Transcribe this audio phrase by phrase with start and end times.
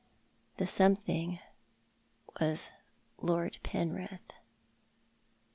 [0.57, 1.37] The something
[2.39, 2.71] was
[3.19, 4.33] Lord Penrith.